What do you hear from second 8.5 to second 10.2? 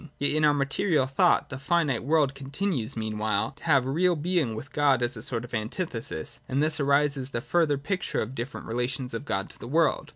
relations of God to the world.